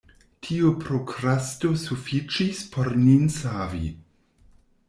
[0.45, 3.85] Tiu prokrasto sufiĉis por nin savi.